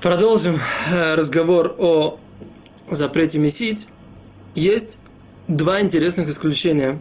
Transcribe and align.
Продолжим 0.00 0.58
э, 0.90 1.14
разговор 1.14 1.74
о 1.78 2.18
запрете 2.90 3.38
месить. 3.38 3.86
Есть 4.54 4.98
два 5.46 5.82
интересных 5.82 6.26
исключения, 6.30 6.98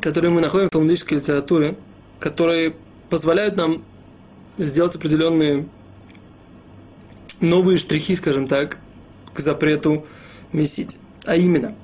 которые 0.00 0.30
мы 0.30 0.40
находим 0.40 0.68
в 0.68 0.70
талмудической 0.70 1.18
литературе, 1.18 1.76
которые 2.20 2.74
позволяют 3.10 3.56
нам 3.56 3.84
сделать 4.56 4.96
определенные 4.96 5.68
новые 7.40 7.76
штрихи, 7.76 8.16
скажем 8.16 8.48
так, 8.48 8.78
к 9.34 9.38
запрету 9.38 10.06
месить. 10.52 10.96
А 11.26 11.36
именно, 11.36 11.74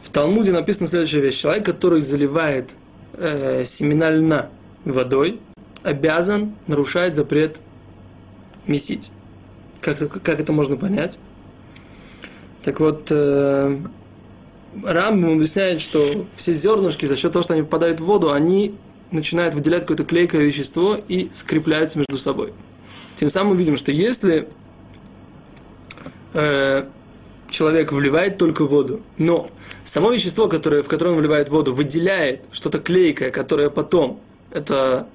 в 0.00 0.10
Талмуде 0.10 0.52
написана 0.52 0.86
следующая 0.86 1.22
вещь. 1.22 1.40
Человек, 1.40 1.66
который 1.66 2.02
заливает 2.02 2.76
э, 3.14 3.64
семена 3.64 4.12
льна 4.12 4.48
водой, 4.84 5.40
обязан 5.82 6.54
нарушать 6.68 7.16
запрет 7.16 7.58
месить. 8.68 9.10
Как, 9.80 9.98
как 9.98 10.40
это 10.40 10.52
можно 10.52 10.76
понять? 10.76 11.18
Так 12.62 12.80
вот, 12.80 13.08
э, 13.10 13.78
Рамбам 14.84 15.34
объясняет, 15.34 15.80
что 15.80 16.04
все 16.36 16.52
зернышки 16.52 17.06
за 17.06 17.16
счет 17.16 17.32
того, 17.32 17.42
что 17.42 17.54
они 17.54 17.62
попадают 17.62 18.00
в 18.00 18.04
воду, 18.04 18.32
они 18.32 18.74
начинают 19.10 19.54
выделять 19.54 19.82
какое-то 19.82 20.04
клейкое 20.04 20.42
вещество 20.42 20.98
и 21.08 21.30
скрепляются 21.32 21.98
между 21.98 22.18
собой. 22.18 22.52
Тем 23.16 23.28
самым 23.28 23.52
мы 23.52 23.58
видим, 23.58 23.76
что 23.76 23.90
если 23.90 24.48
э, 26.34 26.84
человек 27.50 27.92
вливает 27.92 28.38
только 28.38 28.64
воду, 28.64 29.00
но 29.16 29.50
само 29.84 30.10
вещество, 30.10 30.48
которое, 30.48 30.82
в 30.82 30.88
которое 30.88 31.12
он 31.12 31.18
вливает 31.18 31.48
воду, 31.48 31.72
выделяет 31.72 32.44
что-то 32.52 32.78
клейкое, 32.78 33.30
которое 33.30 33.70
потом 33.70 34.20
это, 34.50 35.06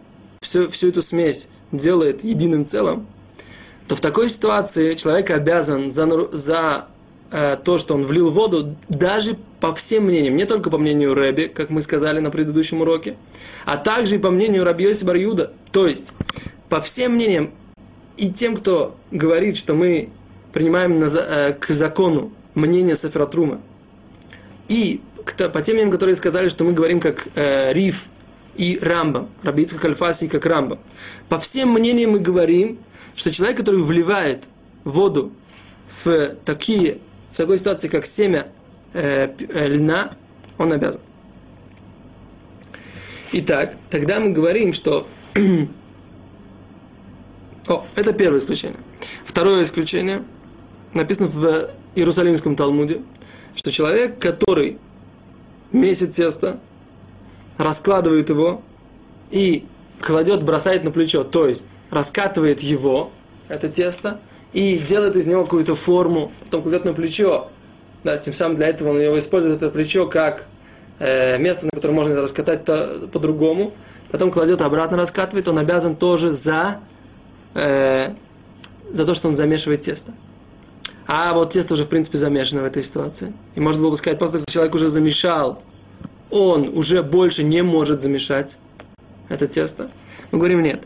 все, 0.41 0.67
всю 0.69 0.89
эту 0.89 1.01
смесь 1.01 1.49
делает 1.71 2.23
единым 2.23 2.65
целым, 2.65 3.05
то 3.87 3.95
в 3.95 4.01
такой 4.01 4.29
ситуации 4.29 4.95
человек 4.95 5.29
обязан 5.29 5.91
за, 5.91 6.07
за 6.31 6.87
э, 7.31 7.57
то, 7.63 7.77
что 7.77 7.95
он 7.95 8.05
влил 8.05 8.31
воду, 8.31 8.75
даже 8.89 9.37
по 9.59 9.73
всем 9.73 10.05
мнениям, 10.05 10.35
не 10.35 10.45
только 10.45 10.69
по 10.69 10.77
мнению 10.77 11.13
Рэби, 11.13 11.51
как 11.53 11.69
мы 11.69 11.81
сказали 11.81 12.19
на 12.19 12.31
предыдущем 12.31 12.81
уроке, 12.81 13.15
а 13.65 13.77
также 13.77 14.15
и 14.15 14.19
по 14.19 14.29
мнению 14.29 14.63
Раби 14.63 14.85
Йоси 14.85 15.03
Барюда. 15.03 15.53
То 15.71 15.87
есть, 15.87 16.13
по 16.69 16.81
всем 16.81 17.13
мнениям, 17.13 17.51
и 18.17 18.29
тем, 18.29 18.55
кто 18.55 18.95
говорит, 19.11 19.57
что 19.57 19.73
мы 19.73 20.09
принимаем 20.53 20.99
на, 20.99 21.05
э, 21.05 21.53
к 21.53 21.69
закону 21.69 22.31
мнение 22.55 22.95
Сафератрума, 22.95 23.59
и 24.67 25.01
к, 25.25 25.49
по 25.49 25.61
тем 25.61 25.75
мнениям, 25.75 25.91
которые 25.91 26.15
сказали, 26.15 26.47
что 26.47 26.63
мы 26.63 26.73
говорим 26.73 26.99
как 26.99 27.27
э, 27.35 27.73
Риф 27.73 28.05
и 28.55 28.79
Рамбам, 28.81 29.29
Рабицка 29.41 29.79
Кальфаси 29.79 30.27
как 30.27 30.45
Рамбам, 30.45 30.79
по 31.27 31.39
всем 31.39 31.69
мнениям 31.73 32.11
мы 32.11 32.19
говорим, 32.19 32.77
что 33.15 33.31
человек, 33.31 33.57
который 33.57 33.81
вливает 33.81 34.47
воду 34.83 35.31
в, 36.03 36.35
такие, 36.45 36.99
в 37.31 37.37
такой 37.37 37.57
ситуации, 37.57 37.87
как 37.87 38.05
семя 38.05 38.47
э, 38.93 39.33
э, 39.37 39.67
льна, 39.67 40.11
он 40.57 40.71
обязан. 40.73 41.01
Итак, 43.31 43.75
тогда 43.89 44.19
мы 44.19 44.31
говорим, 44.31 44.73
что... 44.73 45.07
О, 47.67 47.85
это 47.95 48.13
первое 48.13 48.39
исключение. 48.39 48.79
Второе 49.25 49.63
исключение 49.63 50.23
написано 50.93 51.27
в 51.27 51.69
Иерусалимском 51.95 52.55
Талмуде, 52.55 53.01
что 53.55 53.71
человек, 53.71 54.19
который 54.19 54.77
месит 55.71 56.11
тесто, 56.11 56.59
раскладывает 57.57 58.29
его 58.29 58.61
и 59.31 59.65
кладет, 60.01 60.43
бросает 60.43 60.83
на 60.83 60.91
плечо, 60.91 61.23
то 61.23 61.47
есть 61.47 61.65
раскатывает 61.93 62.61
его, 62.61 63.11
это 63.49 63.69
тесто, 63.69 64.19
и 64.51 64.77
делает 64.77 65.15
из 65.15 65.27
него 65.27 65.43
какую-то 65.43 65.75
форму, 65.75 66.31
потом 66.45 66.61
кладет 66.61 66.85
на 66.85 66.93
плечо. 66.93 67.49
Да, 68.03 68.17
тем 68.17 68.33
самым 68.33 68.57
для 68.57 68.67
этого 68.67 68.89
он 68.89 68.99
его 68.99 69.17
использует 69.17 69.57
это 69.57 69.69
плечо 69.69 70.07
как 70.07 70.45
э, 70.99 71.37
место, 71.37 71.65
на 71.65 71.71
котором 71.71 71.95
можно 71.95 72.21
раскатать 72.21 72.65
по-другому. 72.65 73.71
Потом 74.11 74.29
кладет 74.29 74.61
обратно, 74.61 74.97
раскатывает, 74.97 75.47
он 75.47 75.57
обязан 75.57 75.95
тоже 75.95 76.33
за, 76.33 76.79
э, 77.55 78.09
за 78.91 79.05
то, 79.05 79.13
что 79.13 79.29
он 79.29 79.35
замешивает 79.35 79.81
тесто. 79.81 80.11
А 81.07 81.33
вот 81.33 81.51
тесто 81.51 81.73
уже, 81.73 81.85
в 81.85 81.87
принципе, 81.89 82.17
замешано 82.17 82.61
в 82.61 82.65
этой 82.65 82.83
ситуации. 82.83 83.33
И 83.55 83.59
можно 83.59 83.81
было 83.81 83.91
бы 83.91 83.95
сказать, 83.95 84.19
того, 84.19 84.31
как 84.31 84.45
человек 84.49 84.75
уже 84.75 84.89
замешал, 84.89 85.61
он 86.29 86.77
уже 86.77 87.03
больше 87.03 87.43
не 87.43 87.61
может 87.61 88.01
замешать 88.01 88.57
это 89.29 89.47
тесто. 89.47 89.89
Мы 90.31 90.39
говорим, 90.39 90.61
нет. 90.61 90.83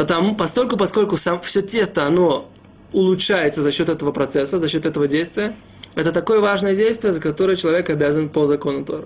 Потому, 0.00 0.34
постольку, 0.34 0.78
поскольку 0.78 1.18
сам, 1.18 1.42
все 1.42 1.60
тесто, 1.60 2.06
оно 2.06 2.48
улучшается 2.90 3.60
за 3.60 3.70
счет 3.70 3.90
этого 3.90 4.12
процесса, 4.12 4.58
за 4.58 4.66
счет 4.66 4.86
этого 4.86 5.06
действия, 5.06 5.54
это 5.94 6.10
такое 6.10 6.40
важное 6.40 6.74
действие, 6.74 7.12
за 7.12 7.20
которое 7.20 7.54
человек 7.54 7.90
обязан 7.90 8.30
по 8.30 8.46
закону 8.46 8.82
Тора. 8.82 9.04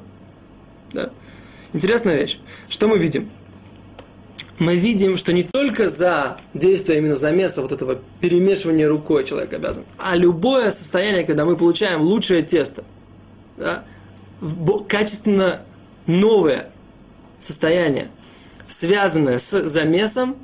Да? 0.93 1.10
Интересная 1.72 2.16
вещь. 2.16 2.38
Что 2.69 2.87
мы 2.87 2.99
видим? 2.99 3.28
Мы 4.60 4.77
видим, 4.77 5.16
что 5.16 5.33
не 5.33 5.43
только 5.43 5.88
за 5.88 6.37
действие 6.54 6.99
именно 6.99 7.16
замеса, 7.16 7.60
вот 7.62 7.72
этого 7.72 7.99
перемешивания 8.21 8.88
рукой 8.88 9.25
человек 9.25 9.53
обязан, 9.53 9.83
а 9.99 10.15
любое 10.15 10.71
состояние, 10.71 11.25
когда 11.25 11.44
мы 11.44 11.56
получаем 11.56 12.03
лучшее 12.03 12.43
тесто, 12.43 12.84
да, 13.56 13.83
качественно 14.87 15.62
новое 16.06 16.71
состояние, 17.38 18.06
связанное 18.69 19.38
с 19.38 19.66
замесом, 19.66 20.37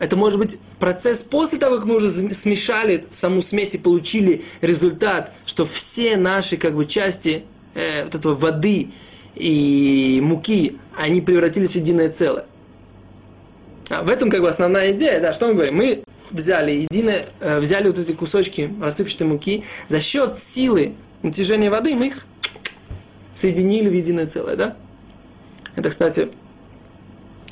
это 0.00 0.16
может 0.16 0.38
быть 0.38 0.58
процесс 0.78 1.22
после 1.22 1.58
того, 1.58 1.76
как 1.76 1.84
мы 1.84 1.96
уже 1.96 2.10
смешали 2.10 3.04
саму 3.10 3.42
смесь 3.42 3.74
и 3.74 3.78
получили 3.78 4.42
результат, 4.62 5.32
что 5.44 5.66
все 5.66 6.16
наши 6.16 6.56
как 6.56 6.74
бы 6.74 6.86
части 6.86 7.44
э, 7.74 8.04
вот 8.04 8.14
этого 8.14 8.34
воды 8.34 8.88
и 9.36 10.18
муки, 10.22 10.78
они 10.96 11.20
превратились 11.20 11.72
в 11.72 11.76
единое 11.76 12.08
целое. 12.08 12.46
А 13.90 14.02
в 14.02 14.08
этом 14.08 14.30
как 14.30 14.40
бы 14.40 14.48
основная 14.48 14.92
идея, 14.92 15.20
да, 15.20 15.34
что 15.34 15.48
мы 15.48 15.54
говорим? 15.54 15.76
Мы 15.76 16.02
взяли 16.30 16.86
единое, 16.90 17.26
э, 17.40 17.60
взяли 17.60 17.88
вот 17.88 17.98
эти 17.98 18.12
кусочки 18.12 18.72
рассыпчатой 18.80 19.26
муки, 19.26 19.64
за 19.90 20.00
счет 20.00 20.38
силы 20.38 20.94
натяжения 21.22 21.70
воды 21.70 21.94
мы 21.94 22.06
их 22.06 22.26
соединили 23.34 23.88
в 23.90 23.92
единое 23.92 24.26
целое, 24.26 24.56
да? 24.56 24.76
Это, 25.76 25.90
кстати, 25.90 26.30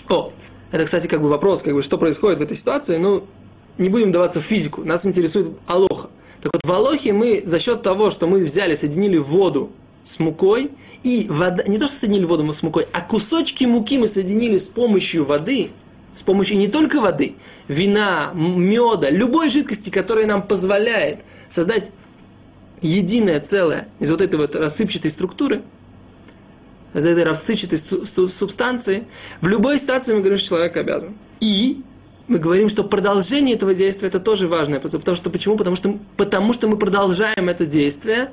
о, 0.08 0.32
это, 0.70 0.84
кстати, 0.84 1.06
как 1.06 1.22
бы 1.22 1.28
вопрос, 1.28 1.62
как 1.62 1.74
бы, 1.74 1.82
что 1.82 1.98
происходит 1.98 2.38
в 2.38 2.42
этой 2.42 2.56
ситуации. 2.56 2.96
Ну, 2.96 3.24
не 3.78 3.88
будем 3.88 4.12
даваться 4.12 4.40
в 4.40 4.44
физику. 4.44 4.84
Нас 4.84 5.06
интересует 5.06 5.48
алоха. 5.66 6.10
Так 6.42 6.52
вот, 6.52 6.64
в 6.64 6.72
алохе 6.72 7.12
мы 7.12 7.42
за 7.44 7.58
счет 7.58 7.82
того, 7.82 8.10
что 8.10 8.26
мы 8.26 8.44
взяли, 8.44 8.74
соединили 8.74 9.16
воду 9.16 9.70
с 10.04 10.18
мукой, 10.18 10.70
и 11.02 11.26
вода, 11.28 11.64
не 11.66 11.78
то, 11.78 11.86
что 11.86 11.96
соединили 11.96 12.24
воду 12.24 12.50
с 12.52 12.62
мукой, 12.62 12.86
а 12.92 13.00
кусочки 13.00 13.64
муки 13.64 13.98
мы 13.98 14.08
соединили 14.08 14.56
с 14.56 14.68
помощью 14.68 15.24
воды, 15.24 15.70
с 16.14 16.22
помощью 16.22 16.58
не 16.58 16.68
только 16.68 17.00
воды, 17.00 17.34
вина, 17.66 18.30
меда, 18.34 19.10
любой 19.10 19.50
жидкости, 19.50 19.90
которая 19.90 20.26
нам 20.26 20.42
позволяет 20.42 21.20
создать 21.48 21.90
единое 22.80 23.40
целое 23.40 23.88
из 23.98 24.10
вот 24.10 24.20
этой 24.20 24.36
вот 24.36 24.54
рассыпчатой 24.54 25.10
структуры– 25.10 25.62
из 26.98 27.06
этой 27.06 27.24
рассыпчатой 27.24 27.78
субстанции, 28.28 29.06
в 29.40 29.48
любой 29.48 29.78
ситуации 29.78 30.14
мы 30.14 30.20
говорим, 30.20 30.38
что 30.38 30.48
человек 30.48 30.76
обязан. 30.76 31.14
И 31.40 31.82
мы 32.26 32.38
говорим, 32.38 32.68
что 32.68 32.84
продолжение 32.84 33.56
этого 33.56 33.74
действия 33.74 34.08
это 34.08 34.20
тоже 34.20 34.48
важное. 34.48 34.80
Потому 34.80 35.16
что 35.16 35.30
почему? 35.30 35.56
Потому 35.56 35.76
что, 35.76 35.98
потому 36.16 36.52
что 36.52 36.68
мы 36.68 36.76
продолжаем 36.76 37.48
это 37.48 37.66
действие 37.66 38.30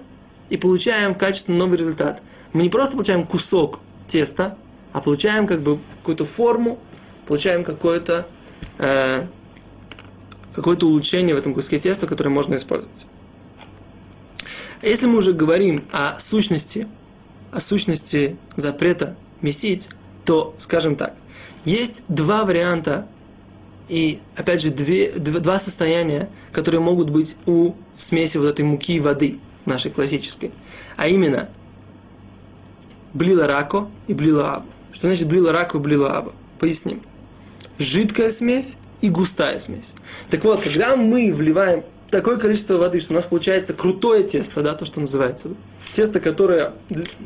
и 0.50 0.58
получаем 0.58 1.16
качественно 1.16 1.58
новый 1.58 1.78
результат. 1.78 2.22
Мы 2.54 2.64
не 2.64 2.70
просто 2.70 2.96
получаем 2.96 3.26
кусок 3.26 3.80
теста, 4.08 4.58
а 4.92 5.02
получаем 5.02 5.48
как 5.48 5.62
бы 5.62 5.80
какую-то 6.00 6.26
форму, 6.26 6.78
получаем 7.26 7.64
какое-то 7.64 8.28
э, 8.78 9.26
какое-то 10.54 10.88
улучшение 10.88 11.36
в 11.36 11.38
этом 11.38 11.54
куске 11.54 11.80
теста, 11.80 12.08
которое 12.08 12.30
можно 12.30 12.56
использовать. 12.56 13.06
Если 14.82 15.08
мы 15.08 15.18
уже 15.18 15.34
говорим 15.34 15.84
о 15.92 16.20
сущности 16.20 16.88
о 17.52 17.60
сущности 17.60 18.38
запрета 18.56 19.16
месить, 19.42 19.90
то, 20.24 20.54
скажем 20.58 20.96
так, 20.96 21.14
есть 21.64 22.04
два 22.08 22.46
варианта 22.46 23.08
и, 23.88 24.20
опять 24.36 24.62
же, 24.62 24.70
две, 24.72 25.12
два 25.12 25.60
состояния, 25.60 26.30
которые 26.52 26.82
могут 26.82 27.10
быть 27.10 27.38
у 27.46 27.74
смеси 27.96 28.38
вот 28.38 28.48
этой 28.48 28.64
муки 28.64 28.96
и 28.96 29.00
воды 29.00 29.40
нашей 29.66 29.92
классической. 29.92 30.52
А 30.98 31.08
именно, 31.08 31.50
блила 33.14 33.48
рако 33.48 33.88
и 34.08 34.14
блила 34.14 34.56
аба. 34.56 34.66
Что 34.92 35.08
значит 35.08 35.28
блила 35.28 35.52
рако 35.52 35.78
и 35.78 35.82
блила 35.82 36.18
аба? 36.18 36.34
Поясним. 36.60 37.02
Жидкая 37.78 38.32
смесь 38.32 38.78
и 39.02 39.10
густая 39.10 39.60
смесь. 39.60 39.94
Так 40.30 40.44
вот, 40.44 40.62
когда 40.62 40.96
мы 40.96 41.34
вливаем 41.34 41.84
такое 42.16 42.38
количество 42.38 42.78
воды, 42.78 43.02
что 43.02 43.12
у 43.12 43.16
нас 43.16 43.26
получается 43.26 43.74
крутое 43.74 44.24
тесто, 44.24 44.62
да, 44.62 44.74
то, 44.74 44.86
что 44.86 45.02
называется. 45.02 45.50
Тесто, 45.92 46.22
которое 46.22 46.72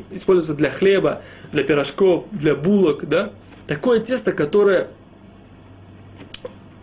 используется 0.09 0.55
для 0.55 0.71
хлеба, 0.71 1.21
для 1.51 1.63
пирожков, 1.63 2.25
для 2.31 2.55
булок, 2.55 3.07
да. 3.07 3.31
Такое 3.67 3.99
тесто, 3.99 4.31
которое 4.31 4.87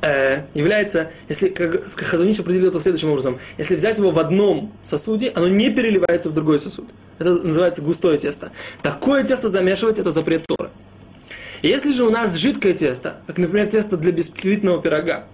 э, 0.03 0.43
является, 0.55 1.11
если 1.29 1.49
как 1.49 1.85
Хазуниш 1.85 2.39
определил 2.39 2.69
это 2.69 2.79
следующим 2.79 3.11
образом, 3.11 3.41
если 3.59 3.75
взять 3.75 3.99
его 3.99 4.13
в 4.13 4.21
одном 4.21 4.73
сосуде, 4.85 5.33
оно 5.35 5.49
не 5.49 5.71
переливается 5.71 6.31
в 6.31 6.35
другой 6.35 6.61
сосуд. 6.61 6.87
Это 7.19 7.35
называется 7.35 7.83
густое 7.83 8.19
тесто. 8.19 8.53
Такое 8.83 9.25
тесто 9.25 9.49
замешивать 9.49 9.99
это 9.99 10.13
запрет 10.13 10.45
Тора. 10.47 10.71
Если 11.61 11.91
же 11.91 12.05
у 12.05 12.11
нас 12.11 12.37
жидкое 12.37 12.73
тесто, 12.73 13.17
как, 13.27 13.39
например, 13.39 13.67
тесто 13.67 13.97
для 13.97 14.13
бисквитного 14.13 14.81
пирога, 14.81 15.27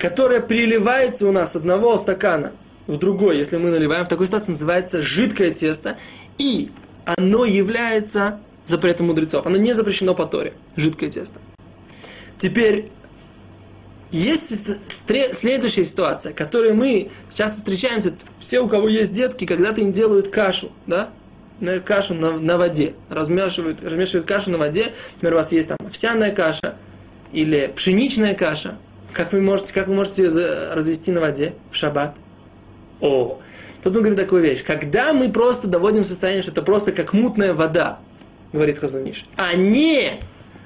которое 0.00 0.40
переливается 0.40 1.28
у 1.28 1.32
нас 1.32 1.54
одного 1.54 1.96
стакана 1.98 2.52
в 2.86 2.96
другой, 2.96 3.36
если 3.36 3.58
мы 3.58 3.70
наливаем, 3.70 4.06
в 4.06 4.08
такой 4.08 4.26
ситуации 4.26 4.52
называется 4.52 5.02
жидкое 5.02 5.50
тесто, 5.50 5.98
и 6.38 6.70
оно 7.04 7.44
является 7.44 8.40
запретом 8.64 9.08
мудрецов. 9.08 9.46
Оно 9.46 9.58
не 9.58 9.74
запрещено 9.74 10.14
по 10.14 10.24
Торе, 10.24 10.54
жидкое 10.74 11.10
тесто. 11.10 11.38
Теперь, 12.38 12.88
есть 14.10 14.70
следующая 15.06 15.84
ситуация, 15.84 16.32
которой 16.32 16.72
мы 16.72 17.10
часто 17.34 17.58
встречаемся, 17.58 18.14
все, 18.38 18.60
у 18.60 18.68
кого 18.68 18.88
есть 18.88 19.12
детки, 19.12 19.44
когда-то 19.44 19.82
им 19.82 19.92
делают 19.92 20.28
кашу, 20.28 20.72
да, 20.86 21.10
кашу 21.84 22.14
на, 22.14 22.38
на 22.38 22.56
воде, 22.56 22.94
размешивают, 23.10 23.84
размешивают 23.84 24.26
кашу 24.26 24.50
на 24.50 24.56
воде, 24.56 24.94
например, 25.16 25.34
у 25.34 25.36
вас 25.36 25.52
есть 25.52 25.68
там 25.68 25.76
овсяная 25.86 26.34
каша 26.34 26.76
или 27.32 27.70
пшеничная 27.76 28.34
каша, 28.34 28.78
как 29.12 29.32
вы 29.32 29.40
можете, 29.40 29.72
как 29.72 29.88
вы 29.88 29.94
можете 29.94 30.24
ее 30.24 30.72
развести 30.72 31.12
на 31.12 31.20
воде 31.20 31.54
в 31.70 31.76
шаббат? 31.76 32.16
О, 33.00 33.40
тут 33.82 33.94
мы 33.94 34.00
говорим 34.00 34.16
такую 34.16 34.42
вещь. 34.42 34.62
Когда 34.64 35.12
мы 35.12 35.30
просто 35.30 35.68
доводим 35.68 36.04
состояние, 36.04 36.42
что 36.42 36.52
это 36.52 36.62
просто 36.62 36.92
как 36.92 37.12
мутная 37.12 37.54
вода, 37.54 37.98
говорит 38.52 38.78
Хазуниш, 38.78 39.26
не, 39.56 40.20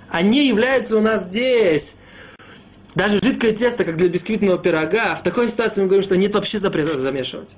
они 0.08 0.48
являются 0.48 0.96
у 0.96 1.00
нас 1.00 1.24
здесь 1.24 1.96
даже 2.94 3.18
жидкое 3.22 3.52
тесто, 3.52 3.84
как 3.84 3.96
для 3.96 4.08
бисквитного 4.08 4.58
пирога, 4.58 5.14
в 5.16 5.22
такой 5.22 5.48
ситуации 5.48 5.80
мы 5.80 5.88
говорим, 5.88 6.04
что 6.04 6.16
нет 6.16 6.34
вообще 6.34 6.58
запрета 6.58 7.00
замешивать. 7.00 7.56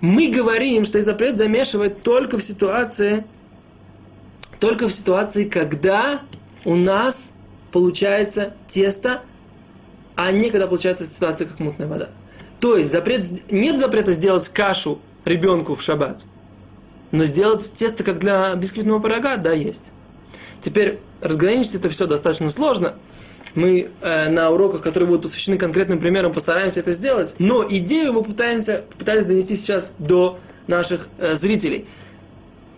Мы 0.00 0.28
говорим, 0.28 0.84
что 0.84 0.98
есть 0.98 1.06
запрет 1.06 1.36
замешивать 1.36 2.02
только 2.02 2.36
в 2.36 2.42
ситуации, 2.42 3.24
только 4.58 4.88
в 4.88 4.92
ситуации, 4.92 5.44
когда 5.44 6.20
у 6.64 6.74
нас 6.74 7.32
получается 7.72 8.52
тесто, 8.68 9.22
а 10.14 10.30
не 10.30 10.50
когда 10.50 10.66
получается 10.66 11.04
ситуация, 11.04 11.48
как 11.48 11.58
мутная 11.58 11.88
вода. 11.88 12.10
То 12.60 12.76
есть 12.76 12.92
запрет, 12.92 13.26
нет 13.50 13.78
запрета 13.78 14.12
сделать 14.12 14.48
кашу 14.48 15.00
ребенку 15.24 15.74
в 15.74 15.82
шаббат, 15.82 16.24
но 17.10 17.24
сделать 17.24 17.72
тесто, 17.72 18.04
как 18.04 18.20
для 18.20 18.54
бисквитного 18.54 19.02
пирога, 19.02 19.36
да, 19.36 19.52
есть. 19.52 19.90
Теперь 20.60 21.00
разграничить 21.20 21.74
это 21.74 21.88
все 21.88 22.06
достаточно 22.06 22.48
сложно. 22.48 22.94
Мы 23.54 23.90
э, 24.00 24.28
на 24.30 24.50
уроках, 24.50 24.80
которые 24.80 25.08
будут 25.08 25.22
посвящены 25.22 25.58
конкретным 25.58 25.98
примерам, 25.98 26.32
постараемся 26.32 26.80
это 26.80 26.92
сделать. 26.92 27.34
Но 27.38 27.66
идею 27.68 28.12
мы 28.12 28.22
пытаемся, 28.22 28.84
пытались 28.96 29.24
донести 29.24 29.56
сейчас 29.56 29.92
до 29.98 30.38
наших 30.66 31.08
э, 31.18 31.34
зрителей. 31.34 31.86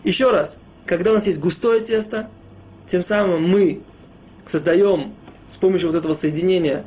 Еще 0.03 0.31
раз, 0.31 0.61
когда 0.87 1.11
у 1.11 1.15
нас 1.15 1.27
есть 1.27 1.39
густое 1.39 1.81
тесто, 1.81 2.29
тем 2.87 3.03
самым 3.03 3.49
мы 3.49 3.83
создаем 4.47 5.13
с 5.47 5.57
помощью 5.57 5.91
вот 5.91 5.97
этого 5.97 6.15
соединения, 6.15 6.85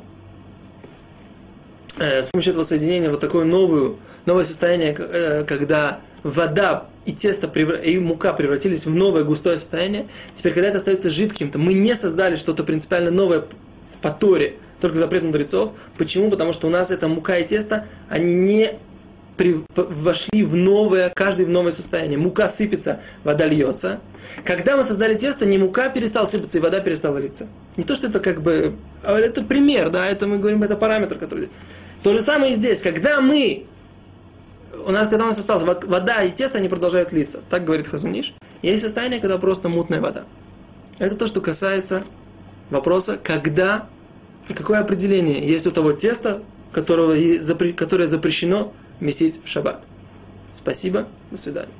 э, 1.98 2.22
с 2.22 2.30
помощью 2.30 2.52
этого 2.52 2.64
соединения 2.64 3.10
вот 3.10 3.20
такое 3.20 3.46
новую, 3.46 3.98
новое 4.26 4.44
состояние, 4.44 4.96
э, 4.98 5.44
когда 5.46 6.00
вода 6.24 6.86
и 7.06 7.14
тесто 7.14 7.48
и 7.48 7.98
мука 8.00 8.34
превратились 8.34 8.86
в 8.86 8.94
новое 8.94 9.24
густое 9.24 9.58
состояние. 9.58 10.08
Теперь, 10.34 10.54
когда 10.54 10.68
это 10.68 10.78
остается 10.78 11.10
жидким, 11.10 11.50
то 11.50 11.58
мы 11.58 11.74
не 11.74 11.96
создали 11.96 12.36
что-то 12.36 12.64
принципиально 12.64 13.12
новое 13.12 13.46
по 14.02 14.12
Торе, 14.12 14.56
только 14.82 14.98
запрет 14.98 15.24
мудрецов. 15.24 15.72
Почему? 15.98 16.30
Потому 16.30 16.54
что 16.54 16.68
у 16.68 16.70
нас 16.70 16.92
это 16.92 17.08
мука 17.08 17.38
и 17.38 17.46
тесто, 17.46 17.86
они 18.10 18.34
не 18.36 18.74
при, 19.38 19.64
вошли 19.76 20.44
в 20.44 20.56
новое, 20.56 21.10
каждый 21.16 21.46
в 21.46 21.50
новое 21.50 21.72
состояние. 21.72 22.18
Мука 22.18 22.50
сыпется, 22.50 23.00
вода 23.24 23.46
льется. 23.46 24.00
Когда 24.44 24.76
мы 24.76 24.84
создали 24.84 25.14
тесто, 25.14 25.46
не 25.46 25.58
мука 25.58 25.90
перестала 25.90 26.26
сыпаться, 26.26 26.58
и 26.58 26.62
вода 26.62 26.80
перестала 26.80 27.18
литься. 27.18 27.48
Не 27.78 27.84
то, 27.84 27.96
что 27.96 28.08
это 28.08 28.20
как 28.20 28.42
бы... 28.42 28.76
А 29.04 29.18
это 29.18 29.44
пример, 29.44 29.90
да, 29.90 30.06
это 30.06 30.28
мы 30.28 30.40
говорим, 30.40 30.64
это 30.64 30.76
параметр, 30.76 31.18
который... 31.18 31.50
То 32.04 32.14
же 32.14 32.22
самое 32.22 32.52
и 32.52 32.56
здесь. 32.56 32.82
Когда 32.82 33.22
мы... 33.22 33.66
У 34.86 34.92
нас, 34.92 35.08
когда 35.08 35.26
у 35.26 35.28
нас 35.28 35.38
осталось 35.38 35.64
вода 35.64 36.24
и 36.24 36.32
тесто, 36.32 36.58
они 36.58 36.70
продолжают 36.70 37.14
литься. 37.14 37.40
Так 37.50 37.64
говорит 37.64 37.88
Хазуниш. 37.88 38.34
Есть 38.62 38.84
состояние, 38.84 39.20
когда 39.20 39.38
просто 39.38 39.70
мутная 39.70 40.02
вода. 40.02 40.24
Это 41.00 41.16
то, 41.16 41.28
что 41.28 41.42
касается 41.42 42.04
вопроса, 42.70 43.20
когда 43.22 43.88
и 44.50 44.54
какое 44.54 44.80
определение 44.80 45.46
есть 45.46 45.68
у 45.68 45.72
того 45.72 45.92
теста, 45.92 46.42
которого, 46.72 47.16
которое 47.76 48.08
запрещено 48.08 48.74
месить 49.00 49.40
шаббат. 49.46 49.84
Спасибо, 50.54 51.08
до 51.32 51.38
свидания. 51.38 51.72